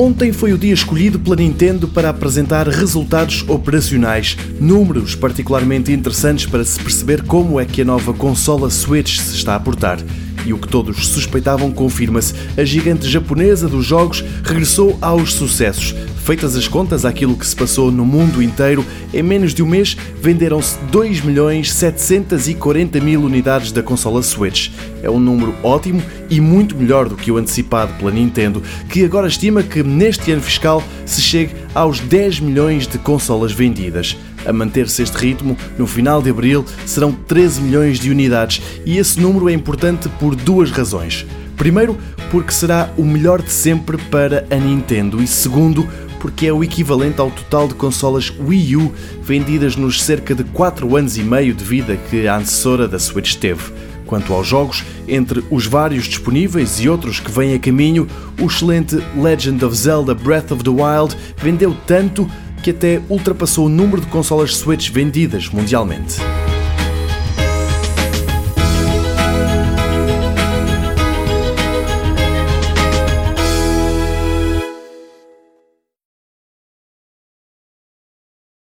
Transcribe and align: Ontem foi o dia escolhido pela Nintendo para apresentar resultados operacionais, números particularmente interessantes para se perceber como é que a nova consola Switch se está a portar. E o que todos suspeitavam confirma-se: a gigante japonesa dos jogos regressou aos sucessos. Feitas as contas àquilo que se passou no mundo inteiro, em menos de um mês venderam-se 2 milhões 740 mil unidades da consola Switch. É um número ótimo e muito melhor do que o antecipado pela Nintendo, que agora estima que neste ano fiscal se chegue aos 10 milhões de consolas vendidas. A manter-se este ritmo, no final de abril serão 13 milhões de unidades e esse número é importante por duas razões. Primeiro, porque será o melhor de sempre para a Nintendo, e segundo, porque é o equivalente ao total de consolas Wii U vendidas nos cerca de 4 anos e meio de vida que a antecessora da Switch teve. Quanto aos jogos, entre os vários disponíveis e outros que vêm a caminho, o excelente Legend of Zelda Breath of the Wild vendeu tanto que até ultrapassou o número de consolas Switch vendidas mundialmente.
Ontem 0.00 0.32
foi 0.32 0.52
o 0.52 0.58
dia 0.58 0.72
escolhido 0.72 1.18
pela 1.18 1.34
Nintendo 1.34 1.88
para 1.88 2.08
apresentar 2.08 2.68
resultados 2.68 3.44
operacionais, 3.48 4.36
números 4.60 5.16
particularmente 5.16 5.90
interessantes 5.90 6.46
para 6.46 6.62
se 6.62 6.78
perceber 6.78 7.24
como 7.24 7.58
é 7.58 7.66
que 7.66 7.82
a 7.82 7.84
nova 7.84 8.14
consola 8.14 8.70
Switch 8.70 9.18
se 9.18 9.34
está 9.34 9.56
a 9.56 9.60
portar. 9.60 9.98
E 10.46 10.52
o 10.52 10.58
que 10.58 10.68
todos 10.68 11.06
suspeitavam 11.08 11.70
confirma-se: 11.72 12.34
a 12.56 12.64
gigante 12.64 13.08
japonesa 13.08 13.68
dos 13.68 13.84
jogos 13.84 14.24
regressou 14.42 14.96
aos 15.00 15.34
sucessos. 15.34 15.94
Feitas 16.28 16.54
as 16.54 16.68
contas 16.68 17.06
àquilo 17.06 17.38
que 17.38 17.46
se 17.46 17.56
passou 17.56 17.90
no 17.90 18.04
mundo 18.04 18.42
inteiro, 18.42 18.84
em 19.14 19.22
menos 19.22 19.54
de 19.54 19.62
um 19.62 19.66
mês 19.66 19.96
venderam-se 20.20 20.76
2 20.90 21.22
milhões 21.22 21.72
740 21.72 23.00
mil 23.00 23.22
unidades 23.22 23.72
da 23.72 23.82
consola 23.82 24.22
Switch. 24.22 24.70
É 25.02 25.08
um 25.08 25.18
número 25.18 25.54
ótimo 25.62 26.02
e 26.28 26.38
muito 26.38 26.76
melhor 26.76 27.08
do 27.08 27.16
que 27.16 27.30
o 27.30 27.38
antecipado 27.38 27.94
pela 27.94 28.10
Nintendo, 28.10 28.62
que 28.90 29.06
agora 29.06 29.26
estima 29.26 29.62
que 29.62 29.82
neste 29.82 30.30
ano 30.30 30.42
fiscal 30.42 30.84
se 31.06 31.22
chegue 31.22 31.54
aos 31.78 32.00
10 32.00 32.40
milhões 32.40 32.88
de 32.88 32.98
consolas 32.98 33.52
vendidas. 33.52 34.16
A 34.44 34.52
manter-se 34.52 35.00
este 35.00 35.16
ritmo, 35.16 35.56
no 35.78 35.86
final 35.86 36.20
de 36.20 36.28
abril 36.28 36.64
serão 36.84 37.12
13 37.12 37.60
milhões 37.60 38.00
de 38.00 38.10
unidades 38.10 38.60
e 38.84 38.98
esse 38.98 39.20
número 39.20 39.48
é 39.48 39.52
importante 39.52 40.08
por 40.18 40.34
duas 40.34 40.72
razões. 40.72 41.24
Primeiro, 41.56 41.96
porque 42.32 42.50
será 42.50 42.90
o 42.96 43.04
melhor 43.04 43.40
de 43.40 43.52
sempre 43.52 43.96
para 43.96 44.44
a 44.50 44.56
Nintendo, 44.56 45.22
e 45.22 45.26
segundo, 45.28 45.86
porque 46.18 46.48
é 46.48 46.52
o 46.52 46.64
equivalente 46.64 47.20
ao 47.20 47.30
total 47.30 47.68
de 47.68 47.74
consolas 47.74 48.32
Wii 48.40 48.76
U 48.76 48.92
vendidas 49.22 49.76
nos 49.76 50.02
cerca 50.02 50.34
de 50.34 50.42
4 50.42 50.96
anos 50.96 51.16
e 51.16 51.22
meio 51.22 51.54
de 51.54 51.62
vida 51.62 51.96
que 51.96 52.26
a 52.26 52.38
antecessora 52.38 52.88
da 52.88 52.98
Switch 52.98 53.36
teve. 53.36 53.62
Quanto 54.08 54.32
aos 54.32 54.46
jogos, 54.46 54.84
entre 55.06 55.44
os 55.50 55.66
vários 55.66 56.06
disponíveis 56.06 56.80
e 56.80 56.88
outros 56.88 57.20
que 57.20 57.30
vêm 57.30 57.52
a 57.52 57.58
caminho, 57.58 58.08
o 58.40 58.46
excelente 58.46 58.96
Legend 59.14 59.62
of 59.66 59.76
Zelda 59.76 60.14
Breath 60.14 60.50
of 60.50 60.64
the 60.64 60.70
Wild 60.70 61.14
vendeu 61.36 61.76
tanto 61.86 62.28
que 62.62 62.70
até 62.70 63.02
ultrapassou 63.10 63.66
o 63.66 63.68
número 63.68 64.00
de 64.00 64.06
consolas 64.06 64.56
Switch 64.56 64.90
vendidas 64.90 65.50
mundialmente. 65.50 66.16